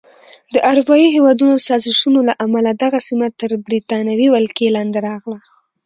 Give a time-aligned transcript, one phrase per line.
[0.53, 5.37] د اروپایي هېوادونو سازشونو له امله دغه سیمه تر بریتانوي ولکې لاندې راغله.